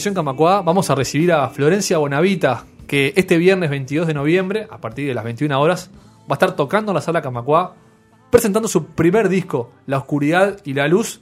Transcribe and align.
Conexión 0.00 0.14
Camacua 0.14 0.62
vamos 0.62 0.88
a 0.88 0.94
recibir 0.94 1.30
a 1.30 1.46
Florencia 1.50 1.98
Bonavita, 1.98 2.64
que 2.86 3.12
este 3.16 3.36
viernes 3.36 3.68
22 3.68 4.06
de 4.06 4.14
noviembre, 4.14 4.66
a 4.70 4.78
partir 4.78 5.06
de 5.06 5.12
las 5.12 5.24
21 5.24 5.60
horas, 5.60 5.90
va 6.20 6.30
a 6.30 6.32
estar 6.36 6.56
tocando 6.56 6.92
en 6.92 6.94
la 6.94 7.02
sala 7.02 7.20
Camacua, 7.20 7.76
presentando 8.30 8.66
su 8.66 8.86
primer 8.86 9.28
disco, 9.28 9.72
La 9.84 9.98
Oscuridad 9.98 10.56
y 10.64 10.72
la 10.72 10.88
Luz. 10.88 11.20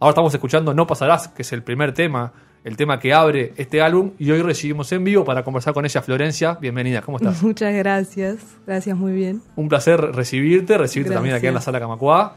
Ahora 0.00 0.10
estamos 0.10 0.34
escuchando 0.34 0.74
No 0.74 0.88
Pasarás, 0.88 1.28
que 1.28 1.42
es 1.42 1.52
el 1.52 1.62
primer 1.62 1.94
tema, 1.94 2.32
el 2.64 2.76
tema 2.76 2.98
que 2.98 3.14
abre 3.14 3.52
este 3.58 3.80
álbum, 3.80 4.10
y 4.18 4.28
hoy 4.32 4.42
recibimos 4.42 4.90
en 4.90 5.04
vivo 5.04 5.24
para 5.24 5.44
conversar 5.44 5.72
con 5.72 5.84
ella. 5.84 6.02
Florencia, 6.02 6.58
bienvenida, 6.60 7.02
¿cómo 7.02 7.18
estás? 7.18 7.40
Muchas 7.44 7.72
gracias, 7.76 8.38
gracias, 8.66 8.96
muy 8.96 9.12
bien. 9.12 9.40
Un 9.54 9.68
placer 9.68 10.00
recibirte, 10.00 10.76
recibirte 10.76 11.14
también 11.14 11.36
aquí 11.36 11.46
en 11.46 11.54
la 11.54 11.60
sala 11.60 11.78
Camacua. 11.78 12.34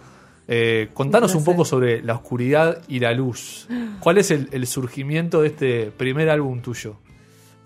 Eh, 0.52 0.90
contanos 0.96 1.36
un, 1.36 1.44
poco 1.44 1.64
sobre 1.64 2.02
la 2.02 2.16
oscuridad 2.16 2.82
y 2.88 3.00
la 3.00 3.14
luz. 3.14 3.68
¿Cuál 4.00 4.18
es 4.18 4.32
el, 4.32 4.66
surgimiento 4.66 5.44
de 5.44 5.50
este 5.50 5.92
primer 5.92 6.28
álbum 6.28 6.60
tuyo? 6.64 6.98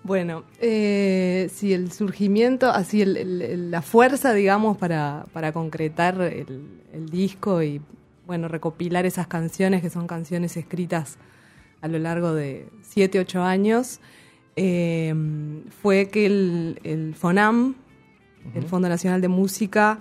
Bueno, 0.02 0.44
eh, 0.60 1.48
sí, 1.50 1.72
el 1.72 1.92
surgimiento, 1.92 2.68
así 2.68 3.06
la 3.06 3.80
fuerza, 3.80 4.34
digamos, 4.34 4.76
para, 4.76 5.24
concretar 5.54 6.20
el, 6.20 7.08
disco 7.10 7.62
y, 7.62 7.80
bueno, 8.26 8.48
recopilar 8.48 9.06
esas 9.06 9.28
canciones 9.28 9.80
que 9.80 9.88
son 9.88 10.06
canciones 10.06 10.58
escritas 10.58 11.16
a 11.80 11.88
lo 11.88 11.98
largo 11.98 12.34
de 12.34 12.66
7, 12.82 13.18
8 13.18 13.42
años, 13.42 13.98
eh, 14.56 15.14
fue 15.80 16.10
que 16.10 16.26
el, 16.26 17.14
FONAM, 17.16 17.76
el 18.54 18.64
Fondo 18.64 18.90
Nacional 18.90 19.22
de 19.22 19.28
Música, 19.28 20.00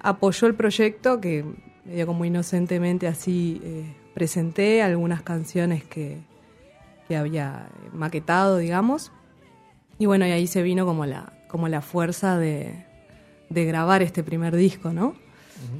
apoyó 0.00 0.48
el 0.48 0.56
proyecto 0.56 1.20
que 1.20 1.44
medio 1.88 2.06
como 2.06 2.24
inocentemente 2.24 3.06
así 3.06 3.60
eh, 3.64 3.84
presenté 4.14 4.82
algunas 4.82 5.22
canciones 5.22 5.84
que, 5.84 6.18
que, 7.08 7.16
había 7.16 7.68
maquetado, 7.92 8.58
digamos. 8.58 9.10
Y 9.98 10.06
bueno, 10.06 10.26
y 10.26 10.30
ahí 10.30 10.46
se 10.46 10.62
vino 10.62 10.84
como 10.84 11.06
la, 11.06 11.32
como 11.48 11.66
la 11.68 11.80
fuerza 11.80 12.36
de, 12.36 12.84
de 13.48 13.64
grabar 13.64 14.02
este 14.02 14.22
primer 14.22 14.54
disco, 14.54 14.92
¿no? 14.92 15.14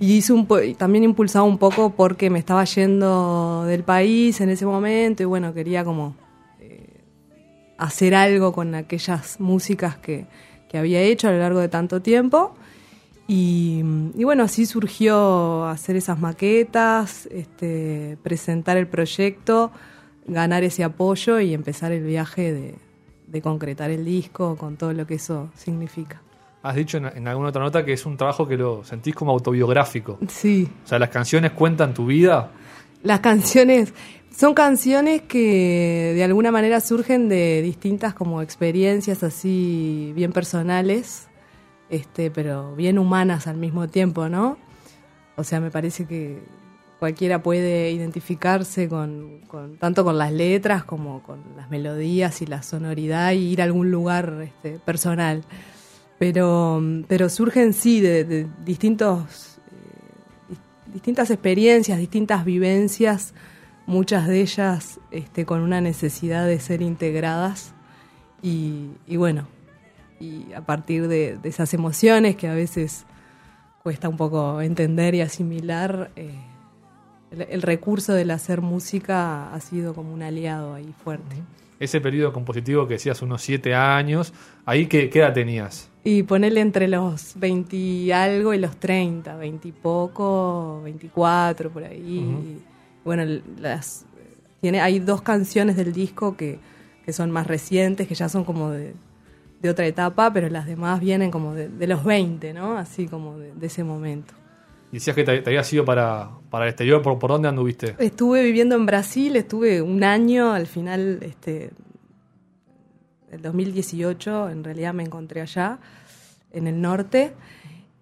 Y 0.00 0.14
hice 0.14 0.32
un 0.32 0.48
también 0.76 1.04
impulsado 1.04 1.44
un 1.44 1.56
poco 1.56 1.90
porque 1.90 2.30
me 2.30 2.40
estaba 2.40 2.64
yendo 2.64 3.64
del 3.64 3.84
país 3.84 4.40
en 4.40 4.48
ese 4.48 4.66
momento 4.66 5.22
y 5.22 5.26
bueno, 5.26 5.54
quería 5.54 5.84
como 5.84 6.16
eh, 6.58 7.00
hacer 7.76 8.16
algo 8.16 8.52
con 8.52 8.74
aquellas 8.74 9.38
músicas 9.38 9.96
que, 9.96 10.26
que 10.68 10.78
había 10.78 11.00
hecho 11.00 11.28
a 11.28 11.32
lo 11.32 11.38
largo 11.38 11.60
de 11.60 11.68
tanto 11.68 12.02
tiempo. 12.02 12.56
Y, 13.30 13.82
bueno, 14.24 14.42
así 14.42 14.64
surgió 14.64 15.66
hacer 15.66 15.96
esas 15.96 16.18
maquetas, 16.18 17.26
este, 17.26 18.16
presentar 18.22 18.78
el 18.78 18.86
proyecto, 18.86 19.70
ganar 20.26 20.64
ese 20.64 20.82
apoyo 20.82 21.38
y 21.38 21.52
empezar 21.52 21.92
el 21.92 22.04
viaje 22.04 22.74
de, 23.30 23.42
concretar 23.42 23.90
el 23.90 24.06
disco 24.06 24.56
con 24.56 24.78
todo 24.78 24.94
lo 24.94 25.06
que 25.06 25.16
eso 25.16 25.50
significa. 25.54 26.22
Has 26.62 26.74
dicho 26.74 26.96
en, 26.96 27.28
alguna 27.28 27.50
otra 27.50 27.62
nota 27.62 27.84
que 27.84 27.92
es 27.92 28.06
un 28.06 28.16
trabajo 28.16 28.48
que 28.48 28.56
lo 28.56 28.82
sentís 28.82 29.14
como 29.14 29.30
autobiográfico. 29.32 30.18
Sí. 30.26 30.66
O 30.84 30.88
sea, 30.88 30.98
las 30.98 31.10
canciones 31.10 31.52
cuentan 31.52 31.92
tu 31.92 32.06
vida. 32.06 32.50
Las 33.02 33.20
canciones 33.20 33.92
son 34.34 34.54
canciones 34.54 35.22
que 35.22 36.12
de 36.14 36.24
alguna 36.24 36.50
manera 36.50 36.80
surgen 36.80 37.28
de 37.28 37.60
distintas 37.60 38.14
como 38.14 38.40
experiencias 38.40 39.22
así 39.22 40.12
bien 40.16 40.32
personales 40.32 41.27
este, 41.90 42.30
pero 42.30 42.74
bien 42.74 42.98
humanas 42.98 43.46
al 43.46 43.56
mismo 43.56 43.88
tiempo, 43.88 44.28
¿no? 44.28 44.58
O 45.36 45.44
sea, 45.44 45.60
me 45.60 45.70
parece 45.70 46.04
que 46.04 46.42
cualquiera 46.98 47.42
puede 47.42 47.92
identificarse 47.92 48.88
con, 48.88 49.40
tanto 49.78 50.04
con 50.04 50.18
las 50.18 50.32
letras 50.32 50.84
como 50.84 51.22
con 51.22 51.38
las 51.56 51.70
melodías 51.70 52.42
y 52.42 52.46
la 52.46 52.62
sonoridad 52.62 53.32
y 53.32 53.52
ir 53.52 53.60
a 53.62 53.64
algún 53.64 53.90
lugar 53.90 54.40
este, 54.42 54.78
personal. 54.80 55.44
Pero, 56.18 56.82
pero 57.06 57.28
surgen 57.28 57.72
sí 57.72 58.00
de, 58.00 58.48
distintos, 58.64 59.58
eh, 60.50 60.56
distintas 60.92 61.30
experiencias, 61.30 61.98
distintas 61.98 62.44
vivencias, 62.44 63.32
muchas 63.86 64.26
de 64.26 64.40
ellas 64.40 64.98
este, 65.12 65.46
con 65.46 65.60
una 65.60 65.80
necesidad 65.80 66.46
de 66.46 66.58
ser 66.58 66.82
integradas. 66.82 67.72
Y 68.42 69.16
bueno, 69.16 69.46
y 70.20 70.52
a 70.52 70.60
partir 70.60 71.08
de, 71.08 71.38
esas 71.44 71.72
emociones 71.74 72.36
que 72.36 72.48
a 72.48 72.54
veces 72.54 73.04
cuesta 73.82 74.08
un 74.08 74.16
poco 74.16 74.60
entender 74.60 75.14
y 75.14 75.20
asimilar, 75.20 76.10
eh, 76.16 76.34
el, 77.30 77.62
recurso 77.62 78.12
del 78.12 78.30
hacer 78.30 78.60
música 78.60 79.52
ha 79.52 79.60
sido 79.60 79.94
como 79.94 80.12
un 80.12 80.22
aliado 80.22 80.74
ahí 80.74 80.94
fuerte. 81.04 81.36
Ese 81.78 82.00
periodo 82.00 82.32
compositivo 82.32 82.86
que 82.88 82.94
decías 82.94 83.22
unos 83.22 83.42
siete 83.42 83.74
años, 83.74 84.32
¿ahí 84.66 84.86
qué, 84.86 85.10
edad 85.12 85.32
tenías? 85.32 85.88
Y 86.02 86.24
ponerle 86.24 86.60
entre 86.60 86.88
los 86.88 87.34
20 87.36 87.76
y 87.76 88.10
algo 88.10 88.52
y 88.52 88.58
los 88.58 88.76
30, 88.78 89.36
20 89.36 89.68
y 89.68 89.72
poco, 89.72 90.80
24 90.82 91.70
por 91.70 91.84
ahí. 91.84 92.60
Bueno, 93.04 93.40
las, 93.60 94.04
tiene, 94.60 94.80
hay 94.80 94.98
dos 94.98 95.22
canciones 95.22 95.76
del 95.76 95.92
disco 95.92 96.36
que, 96.36 96.58
que 97.04 97.12
son 97.12 97.30
más 97.30 97.46
recientes, 97.46 98.08
que 98.08 98.14
ya 98.14 98.28
son 98.28 98.44
como 98.44 98.70
de 98.70 98.94
de 99.60 99.70
otra 99.70 99.86
etapa, 99.86 100.32
pero 100.32 100.48
las 100.48 100.66
demás 100.66 101.00
vienen 101.00 101.30
como 101.30 101.54
de, 101.54 101.86
los 101.86 102.04
20, 102.04 102.52
¿no? 102.52 102.76
Así 102.76 103.06
como 103.08 103.38
de, 103.38 103.66
ese 103.66 103.84
momento. 103.84 104.34
Y 104.92 104.96
decías 104.96 105.16
que 105.16 105.24
te, 105.24 105.42
habías 105.44 105.72
ido 105.72 105.84
para, 105.84 106.30
para 106.50 106.64
el 106.64 106.70
exterior, 106.70 107.02
¿Por, 107.02 107.18
¿por 107.18 107.30
dónde 107.30 107.48
anduviste? 107.48 107.96
Estuve 107.98 108.42
viviendo 108.42 108.76
en 108.76 108.86
Brasil, 108.86 109.36
estuve 109.36 109.82
un 109.82 110.04
año, 110.04 110.52
al 110.52 110.66
final, 110.66 111.18
este, 111.22 111.70
el 113.30 113.42
2018, 113.42 114.50
en 114.50 114.64
realidad 114.64 114.94
me 114.94 115.02
encontré 115.02 115.40
allá, 115.40 115.78
en 116.52 116.66
el 116.66 116.80
norte, 116.80 117.34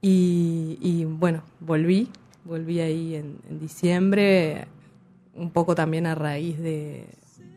y, 0.09 1.05
bueno, 1.05 1.43
volví, 1.59 2.09
volví 2.44 2.78
ahí 2.78 3.17
en, 3.17 3.38
en, 3.50 3.59
diciembre, 3.59 4.69
un 5.34 5.50
poco 5.50 5.75
también 5.75 6.06
a 6.06 6.15
raíz 6.15 6.61
de, 6.61 7.06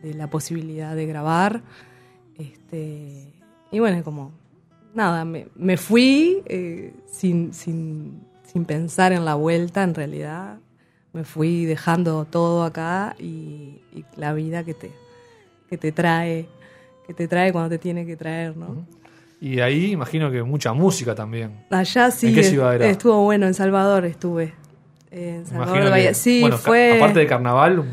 de 0.01 0.15
la 0.15 0.31
posibilidad 0.31 0.95
de 0.95 1.05
grabar. 1.05 1.61
Este, 2.39 3.38
y 3.71 3.79
bueno, 3.79 4.03
como, 4.03 4.31
nada, 4.93 5.25
me, 5.25 5.47
me 5.55 5.77
fui 5.77 6.41
eh, 6.45 6.93
sin, 7.05 7.53
sin, 7.53 8.21
sin 8.43 8.65
pensar 8.65 9.11
en 9.11 9.25
la 9.25 9.35
vuelta, 9.35 9.83
en 9.83 9.93
realidad. 9.93 10.57
Me 11.13 11.23
fui 11.23 11.65
dejando 11.65 12.25
todo 12.25 12.63
acá 12.63 13.15
y, 13.19 13.81
la 14.15 14.33
vida 14.33 14.63
que 14.63 14.73
te, 14.73 14.91
que 15.69 15.77
te 15.77 15.91
trae, 15.91 16.47
que 17.07 17.13
te 17.13 17.27
trae 17.27 17.51
cuando 17.51 17.69
te 17.69 17.77
tiene 17.77 18.05
que 18.05 18.15
traer, 18.15 18.55
¿no? 18.55 18.85
Y 19.41 19.61
ahí 19.61 19.91
imagino 19.91 20.29
que 20.29 20.43
mucha 20.43 20.73
música 20.73 21.15
también. 21.15 21.65
Allá 21.69 22.11
sí. 22.11 22.27
¿En 22.27 22.35
qué 22.35 22.43
ciudad 22.43 22.75
era? 22.75 22.87
Estuvo 22.87 23.23
bueno, 23.23 23.47
en 23.47 23.53
Salvador 23.53 24.05
estuve. 24.05 24.53
En 25.11 25.45
Salvador 25.45 26.13
Sí, 26.13 26.45
fue. 26.57 26.97
Aparte 26.97 27.19
de 27.19 27.27
carnaval, 27.27 27.85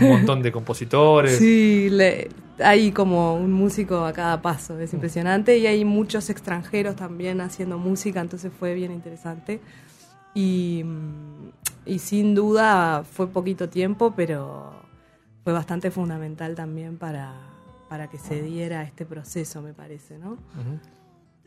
un, 0.00 0.08
montón 0.08 0.42
de 0.42 0.52
compositores. 0.52 1.36
Sí, 1.36 1.88
le, 1.90 2.28
hay 2.58 2.92
como 2.92 3.34
un 3.34 3.52
músico 3.52 4.04
a 4.04 4.12
cada 4.12 4.40
paso, 4.42 4.78
es 4.78 4.92
impresionante. 4.92 5.58
Y 5.58 5.66
hay 5.66 5.84
muchos 5.84 6.30
extranjeros 6.30 6.96
también 6.96 7.40
haciendo 7.40 7.78
música, 7.78 8.20
entonces 8.20 8.52
fue 8.58 8.74
bien 8.74 8.92
interesante. 8.92 9.60
Y, 10.34 10.82
mm, 10.84 11.98
sin 11.98 12.34
duda 12.34 13.04
fue 13.04 13.28
poquito 13.28 13.68
tiempo, 13.68 14.12
pero 14.14 14.72
fue 15.44 15.52
bastante 15.52 15.90
fundamental 15.90 16.54
también 16.54 16.96
para, 16.96 17.32
para 17.88 18.08
que 18.08 18.18
se 18.18 18.42
diera 18.42 18.82
este 18.82 19.06
proceso, 19.06 19.62
me 19.62 19.72
parece, 19.72 20.18
¿no? 20.18 20.36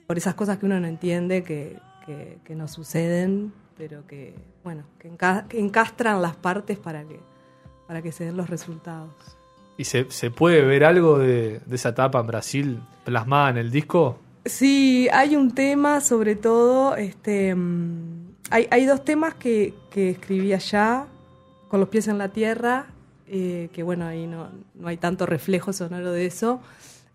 Por 0.07 0.17
esas 0.17 0.33
cosas 0.33 0.57
que 0.57 0.65
uno 0.65 0.79
no 0.79 0.87
entiende, 0.87 1.43
que, 1.43 1.77
que, 2.05 2.39
que 2.43 2.55
no 2.55 2.67
suceden, 2.67 3.53
pero 3.77 4.07
que, 4.07 4.33
bueno, 4.63 4.83
que, 4.97 5.11
enca- 5.11 5.47
que 5.47 5.59
encastran 5.59 6.21
las 6.21 6.35
partes 6.35 6.77
para 6.79 7.03
que, 7.03 7.19
para 7.89 8.03
que 8.03 8.11
se 8.11 8.23
den 8.23 8.37
los 8.37 8.51
resultados. 8.51 9.09
¿Y 9.75 9.85
se, 9.85 10.11
se 10.11 10.29
puede 10.29 10.61
ver 10.61 10.83
algo 10.83 11.17
de, 11.17 11.59
de 11.65 11.75
esa 11.75 11.89
etapa 11.89 12.19
en 12.19 12.27
Brasil 12.27 12.79
plasmada 13.03 13.49
en 13.49 13.57
el 13.57 13.71
disco? 13.71 14.19
Sí, 14.45 15.07
hay 15.11 15.35
un 15.35 15.55
tema, 15.55 15.99
sobre 15.99 16.35
todo, 16.35 16.95
este, 16.95 17.55
mm, 17.55 18.35
hay, 18.51 18.67
hay 18.69 18.85
dos 18.85 19.03
temas 19.03 19.33
que, 19.33 19.73
que 19.89 20.11
escribí 20.11 20.53
allá, 20.53 21.07
con 21.67 21.79
los 21.79 21.89
pies 21.89 22.07
en 22.07 22.19
la 22.19 22.29
tierra, 22.29 22.85
eh, 23.25 23.69
que 23.73 23.81
bueno, 23.81 24.05
ahí 24.05 24.27
no, 24.27 24.49
no 24.75 24.87
hay 24.87 24.97
tanto 24.97 25.25
reflejo 25.25 25.73
sonoro 25.73 26.11
de 26.11 26.27
eso, 26.27 26.61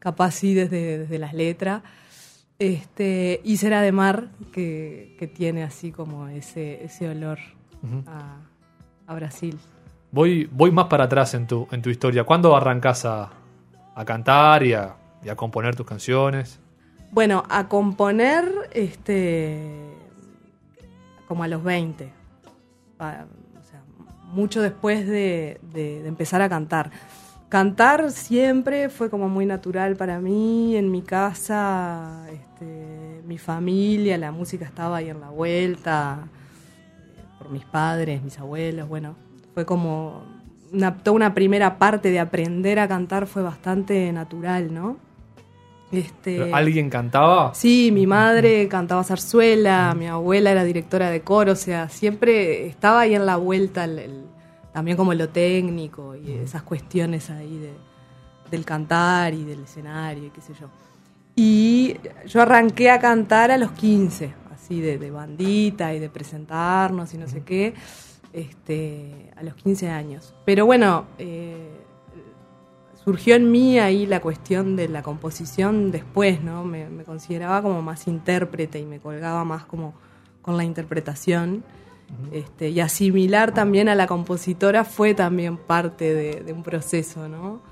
capaz 0.00 0.32
sí 0.32 0.54
desde, 0.54 0.98
desde 0.98 1.20
las 1.20 1.34
letras. 1.34 1.84
Este, 2.58 3.40
y 3.44 3.58
Cera 3.58 3.80
de 3.80 3.92
Mar, 3.92 4.30
que, 4.52 5.14
que 5.20 5.28
tiene 5.28 5.62
así 5.62 5.92
como 5.92 6.26
ese, 6.26 6.82
ese 6.82 7.08
olor 7.08 7.38
a, 8.08 8.38
a 9.06 9.14
Brasil. 9.14 9.56
Voy, 10.14 10.48
voy 10.52 10.70
más 10.70 10.86
para 10.86 11.04
atrás 11.04 11.34
en 11.34 11.48
tu, 11.48 11.66
en 11.72 11.82
tu 11.82 11.90
historia. 11.90 12.22
¿Cuándo 12.22 12.54
arrancás 12.54 13.04
a, 13.04 13.30
a 13.96 14.04
cantar 14.04 14.62
y 14.62 14.72
a, 14.72 14.94
a 15.28 15.34
componer 15.34 15.74
tus 15.74 15.84
canciones? 15.86 16.60
Bueno, 17.10 17.42
a 17.48 17.66
componer, 17.68 18.44
este, 18.72 19.60
como 21.26 21.42
a 21.42 21.48
los 21.48 21.64
20. 21.64 22.12
Pa- 22.96 23.26
o 23.58 23.62
sea, 23.68 23.82
mucho 24.32 24.62
después 24.62 25.04
de, 25.08 25.58
de- 25.72 26.02
de 26.02 26.08
empezar 26.08 26.42
a 26.42 26.48
cantar. 26.48 26.92
Cantar 27.48 28.12
siempre 28.12 28.90
fue 28.90 29.10
como 29.10 29.28
muy 29.28 29.46
natural 29.46 29.96
para 29.96 30.20
mí. 30.20 30.76
En 30.76 30.92
mi 30.92 31.02
casa, 31.02 32.24
este, 32.32 33.20
mi 33.26 33.38
familia, 33.38 34.16
la 34.16 34.30
música 34.30 34.64
estaba 34.64 34.98
ahí 34.98 35.08
en 35.10 35.20
la 35.20 35.30
vuelta, 35.30 36.28
eh, 37.16 37.22
por 37.38 37.50
mis 37.50 37.64
padres, 37.64 38.22
mis 38.22 38.38
abuelos, 38.38 38.88
bueno, 38.88 39.16
fue 39.54 39.64
como 39.64 40.22
una, 40.72 40.96
toda 40.98 41.14
una 41.14 41.34
primera 41.34 41.78
parte 41.78 42.10
de 42.10 42.20
aprender 42.20 42.78
a 42.80 42.88
cantar 42.88 43.26
fue 43.26 43.42
bastante 43.42 44.12
natural, 44.12 44.74
¿no? 44.74 44.96
Este, 45.92 46.52
¿Alguien 46.52 46.90
cantaba? 46.90 47.54
Sí, 47.54 47.90
mi 47.92 48.06
madre 48.06 48.66
cantaba 48.68 49.04
zarzuela, 49.04 49.94
mi 49.96 50.06
abuela 50.08 50.50
era 50.50 50.64
directora 50.64 51.08
de 51.10 51.20
coro, 51.20 51.52
o 51.52 51.56
sea, 51.56 51.88
siempre 51.88 52.66
estaba 52.66 53.00
ahí 53.00 53.14
en 53.14 53.26
la 53.26 53.36
vuelta, 53.36 53.84
el- 53.84 53.98
el- 54.00 54.24
también 54.72 54.96
como 54.96 55.14
lo 55.14 55.28
técnico 55.28 56.16
y 56.16 56.32
esas 56.32 56.62
cuestiones 56.64 57.30
ahí 57.30 57.58
de, 57.58 57.70
del 58.50 58.64
cantar 58.64 59.34
y 59.34 59.44
del 59.44 59.62
escenario 59.62 60.24
y 60.26 60.30
qué 60.30 60.40
sé 60.40 60.52
yo. 60.60 60.66
Y 61.36 61.96
yo 62.26 62.42
arranqué 62.42 62.90
a 62.90 62.98
cantar 62.98 63.52
a 63.52 63.56
los 63.56 63.70
15, 63.72 64.32
así 64.52 64.80
de, 64.80 64.98
de 64.98 65.10
bandita 65.12 65.94
y 65.94 66.00
de 66.00 66.08
presentarnos 66.08 67.14
y 67.14 67.18
no 67.18 67.28
sé 67.28 67.42
qué, 67.42 67.74
este, 68.34 69.30
a 69.36 69.42
los 69.42 69.54
15 69.54 69.88
años. 69.88 70.34
Pero 70.44 70.66
bueno, 70.66 71.06
eh, 71.18 71.70
surgió 73.04 73.36
en 73.36 73.50
mí 73.50 73.78
ahí 73.78 74.06
la 74.06 74.20
cuestión 74.20 74.76
de 74.76 74.88
la 74.88 75.02
composición 75.02 75.90
después, 75.90 76.42
¿no? 76.42 76.64
Me, 76.64 76.90
me 76.90 77.04
consideraba 77.04 77.62
como 77.62 77.80
más 77.80 78.06
intérprete 78.08 78.80
y 78.80 78.84
me 78.84 78.98
colgaba 78.98 79.44
más 79.44 79.64
como 79.64 79.94
con 80.42 80.56
la 80.56 80.64
interpretación. 80.64 81.64
Este, 82.32 82.68
y 82.68 82.80
asimilar 82.80 83.54
también 83.54 83.88
a 83.88 83.94
la 83.94 84.06
compositora 84.06 84.84
fue 84.84 85.14
también 85.14 85.56
parte 85.56 86.12
de, 86.12 86.42
de 86.42 86.52
un 86.52 86.62
proceso, 86.62 87.28
¿no? 87.28 87.62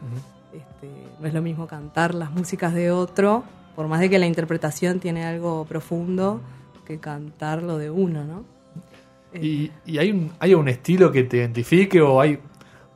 Este, 0.53 0.89
no 1.21 1.27
es 1.27 1.35
lo 1.35 1.43
mismo 1.43 1.67
cantar 1.67 2.15
las 2.15 2.31
músicas 2.31 2.73
de 2.73 2.91
otro, 2.91 3.45
por 3.77 3.89
más 3.89 4.01
de 4.01 4.09
que 4.09 4.19
la 4.19 4.27
interpretación 4.27 5.01
tiene 5.01 5.25
algo 5.25 5.65
profundo, 5.67 6.41
que 6.87 6.99
cantar 6.99 7.63
lo 7.63 7.79
de 7.79 7.91
uno, 7.91 8.25
¿no? 8.25 8.45
¿Y, 9.35 9.71
y 9.87 9.99
hay, 9.99 10.11
un, 10.11 10.31
hay 10.39 10.55
un 10.55 10.69
estilo 10.69 11.11
que 11.11 11.23
te 11.25 11.39
identifique 11.39 12.01
o 12.01 12.21
hay 12.21 12.39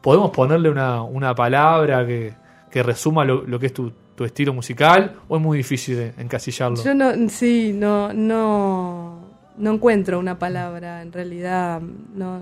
podemos 0.06 0.30
ponerle 0.30 0.70
una, 0.70 1.02
una 1.02 1.34
palabra 1.34 2.06
que, 2.06 2.32
que 2.70 2.80
resuma 2.80 3.24
lo, 3.24 3.58
que 3.58 3.66
es 3.66 3.74
tu, 3.74 3.90
tu 4.14 4.24
estilo 4.24 4.54
musical 4.54 5.16
o 5.26 5.36
es 5.36 5.42
muy 5.42 5.58
difícil 5.58 5.96
de 5.96 6.14
encasillarlo? 6.16 6.80
Yo 6.80 6.94
no, 6.94 7.28
sí, 7.28 7.72
no, 7.74 8.12
no, 8.12 9.18
no 9.58 9.72
encuentro 9.72 10.20
una 10.20 10.38
palabra, 10.38 11.02
en 11.02 11.10
realidad, 11.10 11.80
no, 11.80 12.38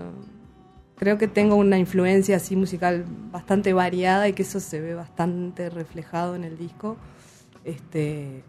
creo 0.97 1.17
que 1.17 1.26
tengo 1.26 1.56
una 1.56 1.79
influencia 1.79 2.37
así 2.37 2.55
musical 2.55 3.06
bastante 3.32 3.73
variada 3.73 4.29
y 4.29 4.35
que 4.35 4.43
eso 4.43 4.61
se 4.61 4.82
ve 4.82 4.94
bastante 4.94 5.70
reflejado 5.70 6.35
en 6.35 6.44
el 6.44 6.58
disco. 6.58 6.99
Este, 7.64 8.43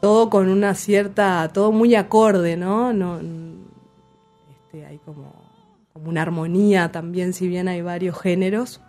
todo 0.00 0.30
con 0.30 0.48
una 0.48 0.74
cierta, 0.74 1.48
todo 1.54 1.70
muy 1.70 1.94
acorde, 1.94 2.56
¿no? 2.56 2.92
no 2.92 3.20
este, 4.72 4.86
hay 4.86 4.98
como, 4.98 5.32
como 5.92 6.08
una 6.08 6.22
armonía 6.22 6.92
también, 6.92 7.32
si 7.32 7.48
bien 7.48 7.68
hay 7.68 7.82
varios 7.82 8.18
géneros. 8.20 8.80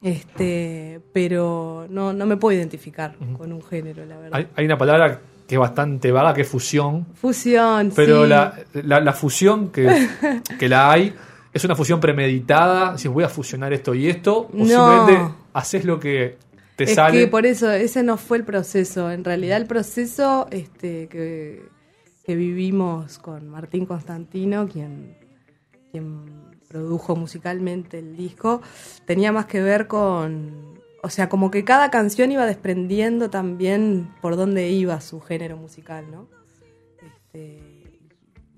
Este, 0.00 1.00
pero 1.12 1.86
no, 1.88 2.12
no 2.12 2.26
me 2.26 2.36
puedo 2.36 2.56
identificar 2.56 3.14
con 3.38 3.52
un 3.52 3.62
género, 3.62 4.04
la 4.04 4.16
verdad. 4.16 4.38
Hay, 4.38 4.48
hay 4.56 4.64
una 4.64 4.76
palabra 4.76 5.20
que 5.46 5.54
es 5.54 5.58
bastante 5.60 6.10
vaga, 6.10 6.34
que 6.34 6.40
es 6.42 6.48
fusión, 6.48 7.06
Fusión, 7.14 7.92
pero 7.94 8.24
sí. 8.24 8.28
la, 8.30 8.54
la, 8.74 9.00
la 9.00 9.12
fusión 9.12 9.68
que, 9.70 10.08
que 10.58 10.68
la 10.68 10.90
hay 10.90 11.14
es 11.52 11.64
una 11.64 11.76
fusión 11.76 12.00
premeditada, 12.00 12.96
si 12.98 13.06
voy 13.08 13.22
a 13.24 13.28
fusionar 13.28 13.72
esto 13.72 13.94
y 13.94 14.08
esto, 14.08 14.38
o 14.38 14.50
No. 14.52 14.64
simplemente 14.66 15.34
haces 15.52 15.84
lo 15.84 16.00
que 16.00 16.36
te 16.76 16.84
es 16.84 16.94
sale. 16.94 17.20
que 17.20 17.26
por 17.28 17.46
eso, 17.46 17.70
ese 17.70 18.02
no 18.02 18.16
fue 18.16 18.38
el 18.38 18.44
proceso. 18.44 19.10
En 19.10 19.22
realidad 19.22 19.58
el 19.58 19.66
proceso 19.66 20.48
este, 20.50 21.06
que, 21.08 21.62
que 22.24 22.36
vivimos 22.36 23.18
con 23.18 23.48
Martín 23.48 23.86
Constantino, 23.86 24.68
quien, 24.68 25.16
quien 25.90 26.52
produjo 26.68 27.16
musicalmente 27.16 27.98
el 27.98 28.16
disco, 28.16 28.62
tenía 29.06 29.32
más 29.32 29.46
que 29.46 29.60
ver 29.60 29.86
con... 29.86 30.80
O 31.04 31.10
sea, 31.10 31.28
como 31.28 31.50
que 31.50 31.64
cada 31.64 31.90
canción 31.90 32.30
iba 32.30 32.46
desprendiendo 32.46 33.28
también 33.28 34.08
por 34.20 34.36
dónde 34.36 34.70
iba 34.70 35.00
su 35.00 35.20
género 35.20 35.56
musical, 35.56 36.08
¿no? 36.10 36.28
Este, 37.02 37.72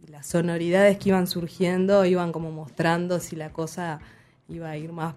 las 0.08 0.26
sonoridades 0.26 0.98
que 0.98 1.08
iban 1.08 1.26
surgiendo 1.26 2.04
iban 2.04 2.32
como 2.32 2.50
mostrando 2.50 3.18
si 3.18 3.34
la 3.34 3.50
cosa 3.50 4.00
iba 4.48 4.68
a 4.68 4.76
ir 4.76 4.92
más, 4.92 5.14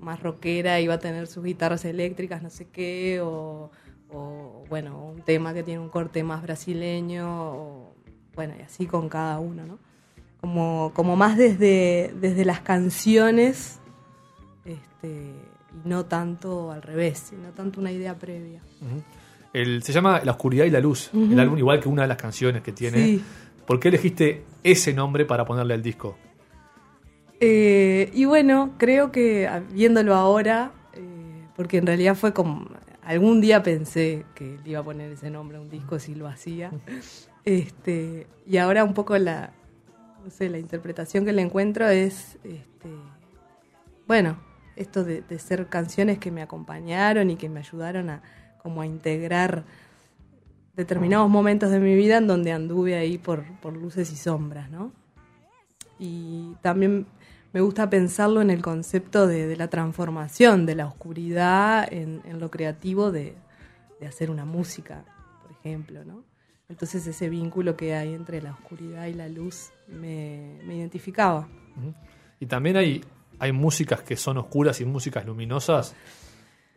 más 0.00 0.22
rockera, 0.22 0.80
iba 0.80 0.94
a 0.94 0.98
tener 1.00 1.26
sus 1.26 1.42
guitarras 1.42 1.84
eléctricas, 1.84 2.42
no 2.42 2.50
sé 2.50 2.66
qué, 2.66 3.20
o, 3.20 3.70
o, 4.10 4.64
bueno, 4.68 5.04
un 5.14 5.22
tema 5.22 5.52
que 5.54 5.62
tiene 5.62 5.80
un 5.80 5.88
corte 5.88 6.22
más 6.22 6.42
brasileño, 6.42 7.26
o, 7.52 7.94
bueno, 8.34 8.54
y 8.58 8.62
así 8.62 8.86
con 8.86 9.08
cada 9.08 9.38
uno, 9.40 9.66
¿no? 9.66 9.78
Como, 10.40 10.92
como 10.94 11.16
más 11.16 11.36
desde, 11.36 12.14
desde 12.20 12.44
las 12.44 12.60
canciones, 12.60 13.80
este, 14.64 15.32
y 15.84 15.88
no 15.88 16.04
tanto 16.06 16.70
al 16.70 16.82
revés, 16.82 17.32
y 17.32 17.36
no 17.36 17.50
tanto 17.50 17.80
una 17.80 17.90
idea 17.90 18.14
previa. 18.16 18.60
El- 19.52 19.82
se 19.82 19.92
llama 19.92 20.20
La 20.24 20.32
oscuridad 20.32 20.64
y 20.64 20.70
la 20.70 20.80
luz, 20.80 21.10
el 21.12 21.38
álbum 21.40 21.58
igual 21.58 21.80
que 21.80 21.88
una 21.88 22.02
de 22.02 22.08
las 22.08 22.18
canciones 22.18 22.62
que 22.62 22.72
tiene. 22.72 22.98
Sí. 23.04 23.24
¿Por 23.66 23.80
qué 23.80 23.88
elegiste 23.88 24.44
ese 24.62 24.94
nombre 24.94 25.24
para 25.24 25.44
ponerle 25.44 25.74
al 25.74 25.82
disco? 25.82 26.16
Eh, 27.40 28.10
y 28.14 28.24
bueno, 28.24 28.70
creo 28.78 29.12
que 29.12 29.46
ah, 29.46 29.62
viéndolo 29.72 30.14
ahora, 30.14 30.72
eh, 30.94 31.44
porque 31.56 31.78
en 31.78 31.86
realidad 31.86 32.14
fue 32.16 32.32
como. 32.32 32.68
Algún 33.08 33.40
día 33.40 33.62
pensé 33.62 34.26
que 34.34 34.58
le 34.62 34.70
iba 34.72 34.80
a 34.80 34.82
poner 34.82 35.10
ese 35.10 35.30
nombre 35.30 35.56
a 35.56 35.62
un 35.62 35.70
disco 35.70 35.98
si 35.98 36.14
lo 36.14 36.28
hacía. 36.28 36.70
Este, 37.44 38.26
y 38.46 38.58
ahora 38.58 38.84
un 38.84 38.92
poco 38.92 39.16
la. 39.16 39.54
No 40.22 40.30
sé, 40.30 40.50
la 40.50 40.58
interpretación 40.58 41.24
que 41.24 41.32
le 41.32 41.40
encuentro 41.40 41.88
es. 41.88 42.36
Este, 42.44 42.90
bueno, 44.06 44.38
esto 44.76 45.02
de, 45.02 45.22
de 45.22 45.38
ser 45.38 45.68
canciones 45.68 46.18
que 46.18 46.30
me 46.30 46.42
acompañaron 46.42 47.30
y 47.30 47.36
que 47.36 47.48
me 47.48 47.60
ayudaron 47.60 48.10
a 48.10 48.22
como 48.62 48.82
a 48.82 48.86
integrar 48.86 49.64
determinados 50.76 51.30
momentos 51.30 51.70
de 51.70 51.80
mi 51.80 51.94
vida 51.94 52.18
en 52.18 52.26
donde 52.26 52.52
anduve 52.52 52.98
ahí 52.98 53.16
por, 53.16 53.46
por 53.60 53.74
luces 53.74 54.12
y 54.12 54.16
sombras, 54.16 54.70
¿no? 54.70 54.92
Y 55.98 56.52
también 56.60 57.06
me 57.52 57.60
gusta 57.60 57.88
pensarlo 57.90 58.40
en 58.42 58.50
el 58.50 58.62
concepto 58.62 59.26
de, 59.26 59.46
de 59.46 59.56
la 59.56 59.68
transformación 59.68 60.66
de 60.66 60.74
la 60.74 60.86
oscuridad 60.86 61.90
en, 61.92 62.20
en 62.24 62.38
lo 62.40 62.50
creativo 62.50 63.10
de, 63.10 63.34
de 64.00 64.06
hacer 64.06 64.30
una 64.30 64.44
música, 64.44 65.04
por 65.42 65.52
ejemplo, 65.52 66.04
¿no? 66.04 66.22
Entonces 66.68 67.06
ese 67.06 67.30
vínculo 67.30 67.76
que 67.76 67.94
hay 67.94 68.12
entre 68.14 68.42
la 68.42 68.52
oscuridad 68.52 69.06
y 69.06 69.14
la 69.14 69.28
luz 69.28 69.70
me, 69.86 70.58
me 70.66 70.76
identificaba. 70.76 71.48
Y 72.40 72.44
también 72.46 72.76
hay, 72.76 73.02
hay 73.38 73.52
músicas 73.52 74.02
que 74.02 74.16
son 74.16 74.36
oscuras 74.36 74.78
y 74.82 74.84
músicas 74.84 75.24
luminosas. 75.24 75.94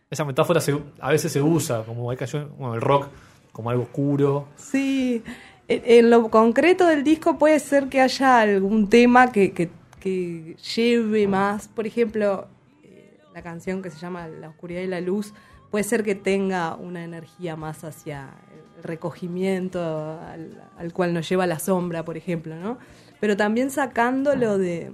Esa 0.10 0.24
metáfora 0.24 0.62
se- 0.62 0.82
a 1.01 1.10
veces 1.10 1.32
se 1.34 1.42
usa, 1.42 1.84
como 1.84 2.10
hay 2.10 2.16
canciones, 2.16 2.48
bueno, 2.58 2.75
el 2.75 2.82
rock 2.82 3.08
como 3.51 3.70
algo 3.70 3.84
oscuro. 3.84 4.48
Sí, 4.56 5.22
en, 5.68 5.82
en 5.86 6.10
lo 6.10 6.30
concreto 6.30 6.88
del 6.88 7.04
disco 7.04 7.38
puede 7.38 7.60
ser 7.60 7.90
que 7.90 8.00
haya 8.00 8.40
algún 8.40 8.90
tema 8.90 9.34
que, 9.34 9.51
que- 9.51 9.70
que 10.01 10.58
lleve 10.75 11.27
más, 11.27 11.70
por 11.70 11.88
ejemplo, 11.88 12.48
eh, 12.84 13.17
la 13.34 13.41
canción 13.41 13.81
que 13.81 13.89
se 13.89 13.98
llama 14.00 14.27
La 14.27 14.50
oscuridad 14.50 14.81
y 14.81 14.88
la 14.88 15.00
luz, 15.00 15.34
puede 15.70 15.86
ser 15.86 16.03
que 16.03 16.15
tenga 16.15 16.75
una 16.75 17.05
energía 17.05 17.55
más 17.55 17.86
hacia 17.86 18.31
el 18.77 18.84
recogimiento 18.84 20.20
al, 20.20 20.62
al 20.77 20.91
cual 20.91 21.13
nos 21.13 21.29
lleva 21.29 21.48
la 21.48 21.60
sombra, 21.60 22.03
por 22.03 22.17
ejemplo, 22.17 22.58
¿no? 22.58 22.77
Pero 23.22 23.38
también 23.38 23.72
sacándolo 23.72 24.58
de, 24.58 24.91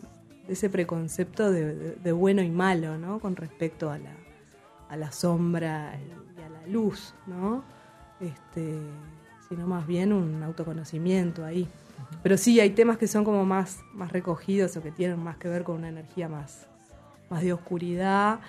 ese 0.47 0.69
preconcepto 0.69 1.51
de 1.51 2.11
bueno 2.11 2.41
y 2.41 2.49
malo, 2.49 2.97
¿no? 2.97 3.19
Con 3.19 3.35
respecto 3.35 3.89
a 3.89 3.97
la, 3.97 4.11
a 4.89 4.97
la 4.97 5.11
sombra 5.11 5.97
y 6.37 6.41
a 6.41 6.49
la 6.49 6.67
luz, 6.67 7.13
¿no? 7.25 7.63
Este, 8.19 8.79
sino 9.47 9.67
más 9.67 9.85
bien 9.87 10.13
un 10.13 10.43
autoconocimiento 10.43 11.45
ahí. 11.45 11.67
Pero 12.23 12.37
sí, 12.37 12.59
hay 12.59 12.71
temas 12.71 12.97
que 12.97 13.07
son 13.07 13.23
como 13.23 13.45
más, 13.45 13.81
más 13.93 14.11
recogidos 14.11 14.75
o 14.77 14.81
que 14.81 14.91
tienen 14.91 15.19
más 15.23 15.37
que 15.37 15.47
ver 15.47 15.63
con 15.63 15.75
una 15.77 15.89
energía 15.89 16.27
más, 16.27 16.67
más 17.29 17.41
de 17.41 17.53
oscuridad. 17.53 18.39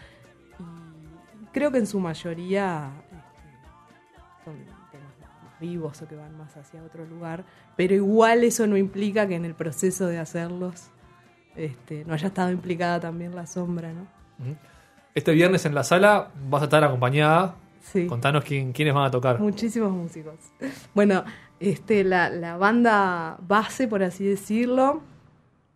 Y 0.59 1.47
creo 1.53 1.71
que 1.71 1.79
en 1.79 1.87
su 1.87 2.01
mayoría 2.01 2.91
este, 3.05 4.45
son 4.45 4.57
temas 4.91 5.13
más 5.21 5.61
vivos 5.61 6.03
o 6.03 6.09
que 6.09 6.17
van 6.17 6.37
más 6.37 6.57
hacia 6.57 6.83
otro 6.83 7.07
lugar. 7.07 7.45
Pero 7.77 7.95
igual 7.95 8.45
eso 8.45 8.67
no 8.67 8.77
implica 8.77 9.29
que 9.29 9.37
en 9.37 9.45
el 9.45 9.55
proceso 9.55 10.07
de 10.07 10.19
hacerlos 10.19 10.91
este, 11.57 12.05
no 12.05 12.15
haya 12.15 12.29
estado 12.29 12.51
implicada 12.51 13.01
también 13.01 13.35
la 13.35 13.47
sombra, 13.47 13.93
¿no? 13.93 14.07
Este 15.15 15.33
viernes 15.33 15.65
en 15.67 15.75
la 15.75 15.83
sala 15.83 16.31
vas 16.49 16.63
a 16.63 16.65
estar 16.65 16.85
acompañada. 16.85 17.57
Sí. 17.81 18.07
Contanos 18.07 18.45
quién, 18.45 18.73
quiénes 18.73 18.95
van 18.95 19.07
a 19.07 19.11
tocar. 19.11 19.41
Muchísimos 19.41 19.91
músicos. 19.91 20.35
Bueno, 20.95 21.25
este, 21.61 22.05
la, 22.05 22.31
la 22.31 22.57
banda 22.57 23.39
base, 23.47 23.89
por 23.89 24.03
así 24.03 24.25
decirlo, 24.25 25.03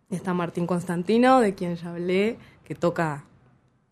está 0.09 0.33
Martín 0.33 0.67
Constantino, 0.67 1.39
de 1.39 1.55
quien 1.55 1.75
ya 1.75 1.91
hablé, 1.91 2.37
que 2.63 2.75
toca 2.75 3.25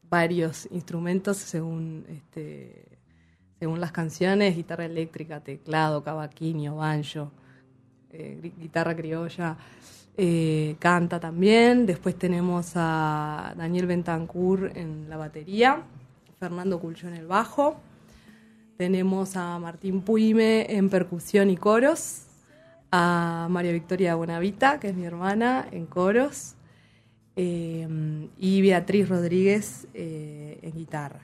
varios 0.10 0.68
instrumentos 0.72 1.38
según, 1.38 2.06
este, 2.10 2.86
según 3.60 3.80
las 3.80 3.92
canciones, 3.92 4.56
guitarra 4.56 4.86
eléctrica, 4.86 5.40
teclado, 5.40 6.04
cavaquinho, 6.04 6.76
banjo, 6.78 7.32
eh, 8.12 8.52
guitarra 8.58 8.96
criolla, 8.96 9.58
eh, 10.18 10.76
canta 10.80 11.20
también. 11.20 11.86
Después 11.86 12.18
tenemos 12.18 12.74
a 12.76 13.54
Daniel 13.58 13.88
Bentancur 13.88 14.72
en 14.76 15.10
la 15.10 15.18
batería, 15.18 15.84
Fernando 16.40 16.80
Culcho 16.80 17.08
en 17.08 17.16
el 17.16 17.28
bajo. 17.28 17.80
Tenemos 18.86 19.36
a 19.38 19.60
Martín 19.60 20.02
Puime 20.02 20.66
en 20.68 20.90
percusión 20.90 21.52
y 21.52 21.56
coros, 21.56 22.24
a 22.92 23.46
María 23.48 23.72
Victoria 23.74 24.16
Bonavita, 24.16 24.80
que 24.80 24.90
es 24.90 24.96
mi 24.96 25.06
hermana, 25.06 25.68
en 25.72 25.86
coros, 25.86 26.56
eh, 27.36 27.88
y 28.40 28.62
Beatriz 28.64 29.08
Rodríguez 29.08 29.86
eh, 29.94 30.58
en 30.64 30.72
guitarra. 30.76 31.20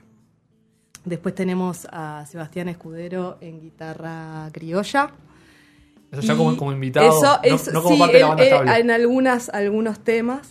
Después 1.04 1.34
tenemos 1.34 1.88
a 1.90 2.24
Sebastián 2.28 2.68
Escudero 2.68 3.38
en 3.40 3.60
guitarra 3.60 4.48
criolla. 4.52 5.10
Eso 6.12 6.20
ya 6.22 6.36
como, 6.36 6.56
como 6.56 6.70
invitado, 6.70 7.08
eso- 7.08 7.40
no, 7.42 7.56
eso- 7.56 7.72
no 7.72 7.82
como 7.82 7.96
sí, 7.96 8.00
parte 8.00 8.14
de 8.18 8.20
la 8.22 8.28
banda 8.28 8.44
eh, 8.44 8.46
estable. 8.50 8.76
en 8.78 8.90
algunas, 8.92 9.48
algunos 9.48 9.98
temas. 9.98 10.50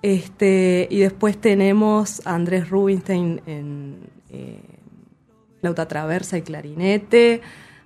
este, 0.00 0.88
y 0.90 1.00
después 1.00 1.36
tenemos 1.38 2.26
a 2.26 2.34
Andrés 2.34 2.70
Rubinstein 2.70 3.42
en 3.44 3.98
eh, 4.30 4.58
flauta 5.66 5.88
traversa 5.88 6.38
y 6.38 6.42
clarinete. 6.42 7.40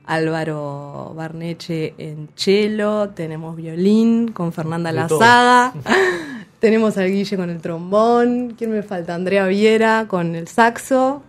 Álvaro 0.04 1.14
Barneche 1.16 1.94
en 1.96 2.28
cello, 2.34 3.10
tenemos 3.10 3.56
violín 3.56 4.32
con 4.32 4.52
Fernanda. 4.52 4.92
Lazada, 4.92 5.72
tenemos 6.58 6.98
al 6.98 7.10
Guille 7.10 7.36
con 7.36 7.48
el 7.48 7.60
trombón, 7.62 8.54
¿quién 8.58 8.70
me 8.72 8.82
falta? 8.82 9.14
Andrea 9.14 9.46
Viera 9.46 10.06
con 10.08 10.34
el 10.34 10.48
saxo, 10.48 11.22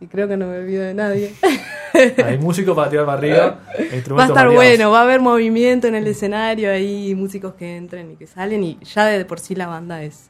y 0.00 0.08
creo 0.08 0.28
que 0.28 0.36
no 0.36 0.48
me 0.48 0.58
olvido 0.58 0.82
de 0.82 0.92
nadie. 0.92 1.34
Hay 2.24 2.38
músicos 2.38 2.74
para 2.74 2.90
tirar 2.90 3.06
para 3.06 3.18
arriba. 3.18 3.60
Va 3.78 4.24
a 4.24 4.26
estar 4.26 4.46
variados. 4.46 4.54
bueno, 4.54 4.90
va 4.90 5.00
a 5.00 5.02
haber 5.04 5.20
movimiento 5.20 5.86
en 5.86 5.94
el 5.94 6.06
escenario, 6.08 6.70
hay 6.70 7.14
músicos 7.14 7.54
que 7.54 7.76
entran 7.76 8.10
y 8.10 8.16
que 8.16 8.26
salen 8.26 8.64
y 8.64 8.78
ya 8.82 9.06
de 9.06 9.24
por 9.24 9.38
sí 9.38 9.54
la 9.54 9.68
banda 9.68 10.02
es, 10.02 10.28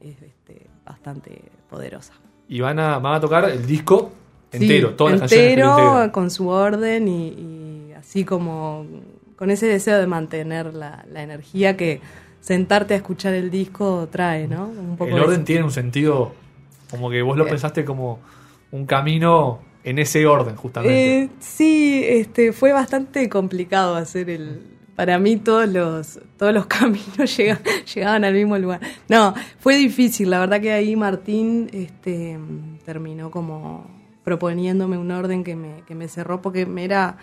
es, 0.00 0.20
este, 0.20 0.66
bastante 0.84 1.50
poderosa. 1.70 2.12
Y 2.46 2.60
van 2.60 2.78
a, 2.78 2.98
van 2.98 3.14
a 3.14 3.20
tocar 3.20 3.48
el 3.48 3.64
disco 3.66 4.12
Sí, 4.52 4.58
entero, 4.58 4.94
todas 4.94 5.12
las 5.12 5.20
canciones 5.22 5.48
que 5.48 5.60
lo 5.62 5.94
entero, 5.96 6.12
con 6.12 6.30
su 6.30 6.48
orden 6.48 7.08
y, 7.08 7.28
y 7.28 7.92
así 7.98 8.24
como 8.24 8.86
con 9.36 9.50
ese 9.50 9.66
deseo 9.66 9.98
de 9.98 10.06
mantener 10.06 10.74
la, 10.74 11.04
la 11.10 11.22
energía 11.22 11.76
que 11.76 12.00
sentarte 12.40 12.94
a 12.94 12.96
escuchar 12.98 13.34
el 13.34 13.50
disco 13.50 14.08
trae, 14.10 14.46
¿no? 14.46 14.66
Un 14.66 14.96
poco 14.96 15.10
El 15.10 15.16
de 15.16 15.20
orden 15.20 15.44
tiene 15.44 15.64
un 15.64 15.70
sentido 15.70 16.32
como 16.90 17.08
que 17.08 17.22
vos 17.22 17.38
lo 17.38 17.46
pensaste 17.46 17.84
como 17.84 18.20
un 18.70 18.84
camino 18.84 19.60
en 19.84 19.98
ese 19.98 20.26
orden, 20.26 20.56
justamente. 20.56 21.22
Eh, 21.22 21.28
sí, 21.40 22.02
este, 22.04 22.52
fue 22.52 22.72
bastante 22.72 23.28
complicado 23.28 23.96
hacer 23.96 24.28
el. 24.30 24.60
Para 24.94 25.18
mí 25.18 25.36
todos 25.38 25.68
los 25.68 26.20
todos 26.36 26.52
los 26.52 26.66
caminos 26.78 27.36
llegan, 27.36 27.60
llegaban 27.94 28.24
al 28.24 28.34
mismo 28.34 28.58
lugar. 28.58 28.80
No, 29.08 29.34
fue 29.58 29.76
difícil. 29.76 30.30
La 30.30 30.38
verdad 30.40 30.60
que 30.60 30.72
ahí 30.72 30.94
Martín 30.96 31.70
este, 31.72 32.38
terminó 32.84 33.30
como 33.30 34.01
proponiéndome 34.24 34.98
un 34.98 35.10
orden 35.10 35.44
que 35.44 35.56
me, 35.56 35.82
que 35.86 35.94
me 35.94 36.08
cerró 36.08 36.42
porque 36.42 36.66
me 36.66 36.84
era 36.84 37.18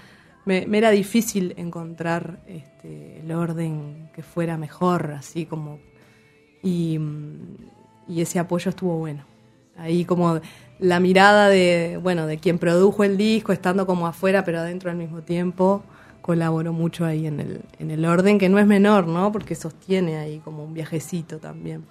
me, 0.46 0.78
era 0.78 0.90
difícil 0.92 1.54
encontrar 1.58 2.40
este, 2.48 3.20
el 3.20 3.32
orden 3.32 4.10
que 4.14 4.24
fuera 4.24 4.58
mejor, 4.58 5.12
así 5.12 5.46
como 5.46 5.80
y, 6.64 7.00
y 8.08 8.22
ese 8.22 8.40
apoyo 8.40 8.70
estuvo 8.70 8.98
bueno. 8.98 9.24
Ahí 9.78 10.04
como 10.04 10.42
la 10.80 11.00
mirada 11.00 11.48
de, 11.48 12.00
bueno, 12.02 12.28
de 12.28 12.38
quien 12.38 12.58
produjo 12.58 13.04
el 13.04 13.16
disco, 13.16 13.54
estando 13.54 13.86
como 13.86 14.08
afuera 14.08 14.44
pero 14.44 14.60
adentro 14.60 14.90
al 14.90 14.98
mismo 14.98 15.22
tiempo, 15.22 15.84
colaboró 16.22 16.74
mucho 16.74 17.06
ahí 17.06 17.28
en 17.28 17.40
el, 17.40 17.62
en 17.80 17.92
el 17.92 18.04
orden, 18.06 18.40
que 18.40 18.50
no 18.50 18.60
es 18.60 18.68
menor, 18.68 19.08
¿no? 19.08 19.32
Porque 19.32 19.56
sostiene 19.56 20.18
ahí 20.18 20.40
como 20.40 20.64
un 20.64 20.74
viajecito 20.74 21.38
también. 21.38 21.86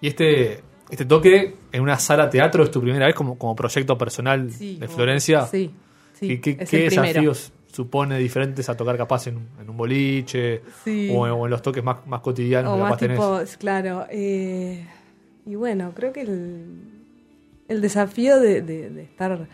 Y 0.00 0.08
este, 0.08 0.62
este 0.90 1.04
toque 1.04 1.54
en 1.72 1.82
una 1.82 1.98
sala 1.98 2.28
teatro 2.30 2.62
es 2.64 2.70
tu 2.70 2.80
primera 2.80 3.06
vez 3.06 3.14
como, 3.14 3.36
como 3.38 3.54
proyecto 3.56 3.96
personal 3.98 4.50
Sí, 4.50 4.76
de 4.78 4.88
Florencia. 4.88 5.46
Sí, 5.46 5.70
sí. 6.12 6.32
¿Y 6.32 6.38
qué, 6.38 6.56
es 6.60 6.68
qué 6.70 6.78
desafíos 6.90 7.52
supone 7.72 8.18
diferentes 8.18 8.68
a 8.68 8.76
tocar 8.76 8.96
capaz 8.96 9.26
en, 9.26 9.36
un- 9.38 9.48
en 9.60 9.68
un 9.70 9.76
boliche 9.76 10.62
Sí. 10.84 11.08
o, 11.12 11.26
en, 11.26 11.32
o 11.32 11.44
en 11.46 11.50
los 11.50 11.60
toques 11.62 11.82
más, 11.82 12.06
más 12.06 12.20
cotidianos 12.20 12.72
O 12.72 12.76
que 12.76 12.82
más 12.82 12.96
tenés? 12.98 13.18
tipo, 13.18 13.40
claro. 13.58 14.06
eh, 14.10 14.86
y 15.46 15.54
bueno, 15.56 15.92
creo 15.94 16.12
que 16.12 16.20
el, 16.20 16.78
el 17.68 17.80
desafío 17.80 18.38
de, 18.40 18.62
de- 18.62 18.90
de 18.90 19.02
estar 19.02 19.48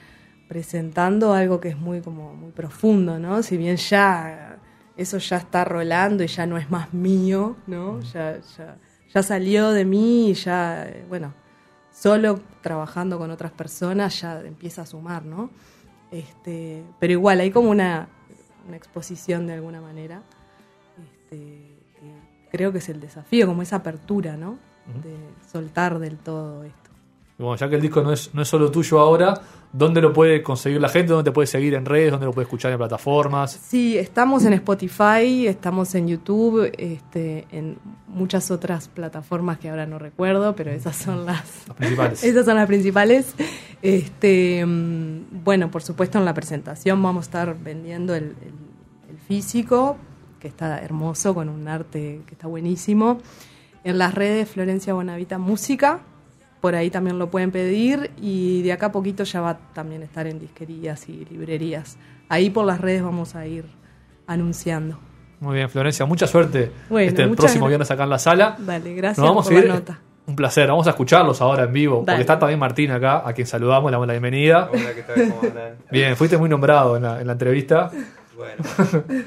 presentando 0.49 1.33
algo 1.33 1.61
que 1.61 1.69
es 1.69 1.79
muy 1.79 2.01
como 2.01 2.35
muy 2.35 2.51
profundo, 2.51 3.19
¿no? 3.19 3.43
Si 3.43 3.57
bien 3.57 3.77
ya 3.77 4.59
eso 4.97 5.17
ya 5.19 5.37
está 5.39 5.65
rolando 5.65 6.23
y 6.25 6.27
ya 6.27 6.45
no 6.45 6.59
es 6.59 6.69
más 6.71 6.93
mío, 6.93 7.57
¿no? 7.69 8.01
Ya, 8.01 8.39
ya, 8.59 8.77
ya 9.13 9.23
salió 9.23 9.71
de 9.73 9.85
mí 9.85 10.31
y 10.31 10.35
ya, 10.35 10.87
eh, 10.87 11.05
bueno, 11.09 11.35
solo 11.93 12.41
trabajando 12.61 13.19
con 13.19 13.31
otras 13.31 13.53
personas 13.53 14.21
ya 14.21 14.41
empieza 14.41 14.83
a 14.83 14.87
sumar, 14.87 15.25
¿no? 15.25 15.51
Este, 16.11 16.85
pero 16.99 17.13
igual 17.13 17.41
hay 17.41 17.51
como 17.51 17.71
una, 17.71 18.09
una 18.67 18.77
exposición 18.77 19.47
de 19.47 19.55
alguna 19.55 19.81
manera. 19.81 20.23
Este, 21.03 21.37
que 21.37 22.49
creo 22.51 22.73
que 22.73 22.79
es 22.79 22.89
el 22.89 23.01
desafío, 23.01 23.47
como 23.47 23.63
esa 23.63 23.77
apertura, 23.77 24.37
¿no? 24.37 24.59
De 25.03 25.17
soltar 25.51 25.99
del 25.99 26.19
todo 26.19 26.65
esto. 26.65 26.80
Y 27.41 27.43
bueno, 27.43 27.57
ya 27.57 27.71
que 27.71 27.77
el 27.77 27.81
disco 27.81 28.03
no 28.03 28.13
es, 28.13 28.35
no 28.35 28.43
es 28.43 28.49
solo 28.49 28.71
tuyo 28.71 29.01
ahora, 29.01 29.33
¿dónde 29.73 30.03
lo 30.03 30.13
puede 30.13 30.43
conseguir 30.43 30.79
la 30.79 30.91
gente? 30.91 31.15
¿Dónde 31.15 31.31
te 31.31 31.33
puede 31.35 31.47
seguir 31.47 31.73
en 31.73 31.87
redes? 31.87 32.11
¿Dónde 32.11 32.27
lo 32.27 32.33
puede 32.33 32.45
escuchar 32.45 32.71
en 32.71 32.77
plataformas? 32.77 33.53
Sí, 33.67 33.97
estamos 33.97 34.45
en 34.45 34.53
Spotify, 34.53 35.47
estamos 35.47 35.95
en 35.95 36.07
YouTube, 36.09 36.71
este, 36.77 37.47
en 37.51 37.79
muchas 38.09 38.51
otras 38.51 38.89
plataformas 38.89 39.59
que 39.59 39.71
ahora 39.71 39.87
no 39.87 39.99
recuerdo, 39.99 40.55
pero 40.55 40.71
esas 40.71 40.95
son 40.97 41.25
las, 41.25 41.67
Las 41.67 41.77
principales. 41.79 42.23
Esas 42.25 42.45
son 42.45 42.57
las 42.57 42.67
principales. 42.67 43.35
Este, 43.81 44.63
mm, 44.67 45.43
bueno, 45.43 45.71
por 45.71 45.83
supuesto 45.83 46.19
en 46.19 46.27
la 46.27 46.35
presentación 46.35 47.03
vamos 47.03 47.25
a 47.25 47.27
estar 47.27 47.57
vendiendo 47.59 48.15
el, 48.15 48.25
el- 48.25 48.71
el 49.11 49.19
físico, 49.19 49.97
que 50.39 50.49
está 50.49 50.79
hermoso, 50.81 51.35
con 51.35 51.49
un 51.49 51.67
arte 51.69 52.21
que 52.27 52.35
está 52.35 52.47
buenísimo. 52.49 53.19
En 53.83 53.97
las 53.99 54.15
redes 54.15 54.49
Florencia 54.49 54.93
Bonavita 54.93 55.39
Música, 55.39 56.01
por 56.61 56.75
ahí 56.75 56.91
también 56.91 57.19
lo 57.19 57.31
pueden 57.31 57.51
pedir 57.51 58.11
y 58.21 58.63
de 58.63 58.73
acá 58.73 58.87
a 58.87 58.93
poquito 58.93 59.25
ya 59.25 59.41
va 59.41 59.51
a 59.51 59.59
también 59.73 60.03
estar 60.03 60.27
en 60.27 60.39
disquerías 60.39 61.09
y 61.09 61.25
librerías. 61.25 61.97
Ahí 62.29 62.51
por 62.51 62.67
las 62.67 62.81
redes 62.81 63.03
vamos 63.03 63.35
a 63.35 63.47
ir 63.47 63.65
anunciando. 64.27 64.99
Muy 65.41 65.55
bien, 65.57 65.71
Florencia, 65.71 66.05
mucha 66.05 66.27
suerte 66.27 66.71
Bueno, 66.91 67.09
este 67.09 67.23
el 67.23 67.31
próximo 67.31 67.67
viernes 67.67 67.91
acá 67.91 68.05
en 68.05 68.11
la 68.11 68.19
sala. 68.19 68.57
Dale, 68.59 68.95
gracias 68.95 69.19
Nos 69.19 69.29
vamos 69.29 69.47
por 69.49 69.57
a 69.57 69.59
ir. 69.59 69.69
la 69.69 69.75
nota. 69.75 69.99
Un 70.27 70.37
placer, 70.37 70.69
vamos 70.69 70.87
a 70.87 70.91
escucharlos 70.91 71.41
ahora 71.41 71.65
en 71.65 71.73
vivo, 71.73 72.05
porque 72.05 72.21
está 72.21 72.39
también 72.39 72.61
Martín 72.61 72.91
acá, 72.93 73.27
a 73.27 73.33
quien 73.33 73.47
saludamos, 73.47 73.91
le 73.91 73.95
damos 73.95 74.07
la 74.07 74.13
bienvenida. 74.13 74.69
Hola, 74.71 74.95
¿qué 74.95 75.03
tal? 75.03 75.29
¿Cómo 75.31 75.49
andan? 75.49 75.77
Bien, 75.91 76.15
fuiste 76.15 76.37
muy 76.37 76.49
nombrado 76.49 76.97
en 76.97 77.03
la, 77.03 77.21
en 77.21 77.27
la 77.27 77.33
entrevista. 77.33 77.91
Bueno, 78.41 78.65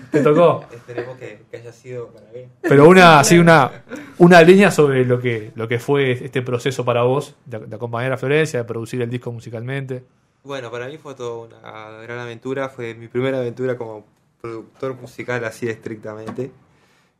Te 0.11 0.23
tocó. 0.23 0.65
esperemos 0.73 1.17
que, 1.17 1.43
que 1.51 1.57
haya 1.57 1.71
sido 1.71 2.07
para 2.07 2.31
bien. 2.31 2.49
Pero 2.61 2.89
una, 2.89 3.19
así 3.19 3.37
una, 3.37 3.83
una 4.17 4.41
línea 4.41 4.71
sobre 4.71 5.05
lo 5.05 5.19
que, 5.19 5.51
lo 5.53 5.67
que 5.67 5.77
fue 5.77 6.13
este 6.13 6.41
proceso 6.41 6.83
para 6.83 7.03
vos, 7.03 7.35
de, 7.45 7.59
de 7.59 7.75
acompañar 7.75 8.11
a 8.11 8.17
Florencia, 8.17 8.57
de 8.59 8.65
producir 8.65 9.03
el 9.03 9.09
disco 9.11 9.31
musicalmente. 9.31 10.03
Bueno, 10.43 10.71
para 10.71 10.87
mí 10.87 10.97
fue 10.97 11.13
toda 11.13 11.45
una 11.45 12.01
gran 12.01 12.17
aventura. 12.17 12.69
Fue 12.69 12.95
mi 12.95 13.07
primera 13.07 13.37
aventura 13.37 13.77
como 13.77 14.03
productor 14.41 14.95
musical 14.95 15.45
así 15.45 15.69
estrictamente. 15.69 16.49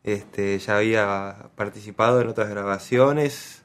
Este, 0.04 0.58
ya 0.58 0.78
había 0.78 1.50
participado 1.56 2.20
en 2.22 2.28
otras 2.28 2.50
grabaciones 2.50 3.64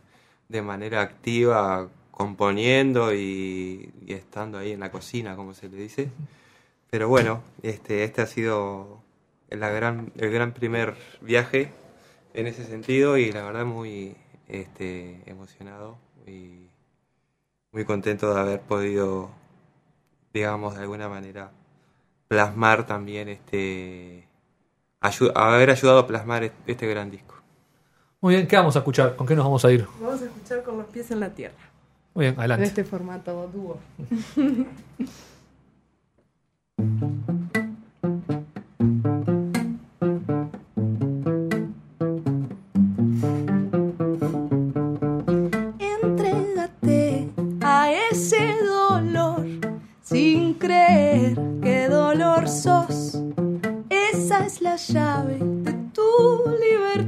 de 0.51 0.61
manera 0.61 1.01
activa, 1.01 1.89
componiendo 2.11 3.15
y, 3.15 3.91
y 4.07 4.13
estando 4.13 4.59
ahí 4.59 4.73
en 4.73 4.81
la 4.81 4.91
cocina, 4.91 5.35
como 5.35 5.55
se 5.55 5.69
le 5.71 5.79
dice. 5.79 6.11
Pero 6.91 7.09
bueno, 7.09 7.43
este, 7.63 8.05
este 8.05 8.23
ha 8.23 8.27
sido 8.27 9.03
la 9.51 9.69
gran, 9.71 10.13
el 10.17 10.31
gran 10.31 10.53
primer 10.53 10.95
viaje 11.21 11.73
en 12.35 12.47
ese 12.47 12.65
sentido 12.65 13.17
y 13.19 13.31
la 13.33 13.43
verdad 13.43 13.65
muy 13.67 14.17
este, 14.49 15.23
emocionado 15.27 15.97
y 16.27 16.71
muy 17.73 17.85
contento 17.85 18.33
de 18.33 18.41
haber 18.41 18.61
podido, 18.61 19.31
digamos, 20.33 20.75
de 20.75 20.81
alguna 20.83 21.09
manera 21.09 21.51
plasmar 22.29 22.87
también 22.87 23.29
este, 23.29 24.27
ayu- 25.01 25.33
haber 25.35 25.71
ayudado 25.71 25.99
a 26.01 26.07
plasmar 26.07 26.51
este, 26.67 26.87
gran 26.87 27.11
disco. 27.11 27.35
Muy 28.21 28.35
bien, 28.35 28.47
¿qué 28.49 28.57
vamos 28.57 28.75
a 28.77 28.81
escuchar? 28.81 29.15
¿Con 29.15 29.27
qué 29.27 29.37
nos 29.37 29.45
vamos 29.45 29.65
a 29.65 29.71
ir? 29.71 29.87
Vamos 30.01 30.23
a 30.23 30.25
escuchar 30.25 30.63
con 30.63 30.79
los 30.79 30.87
pies 30.87 31.11
en 31.11 31.21
la 31.21 31.31
tierra. 31.35 31.55
Muy 32.15 32.25
bien, 32.25 32.35
En 32.35 32.41
adelante. 32.41 32.65
este 32.67 32.85
formato 32.85 33.47
dúo. 33.53 33.79
Esa 53.91 54.47
es 54.47 54.61
la 54.61 54.77
llave 54.77 55.39
de 55.39 55.73
tu 55.93 56.03
libertad. 56.61 57.08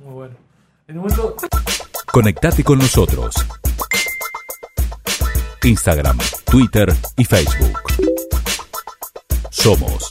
Muy 0.00 0.14
bueno. 0.14 0.34
En 0.86 0.98
un 0.98 1.02
momento, 1.04 1.36
Conectate 2.12 2.64
con 2.64 2.78
nosotros. 2.78 3.34
Instagram, 5.62 6.18
Twitter 6.44 6.94
y 7.16 7.24
Facebook. 7.24 7.78
Somos 9.50 10.10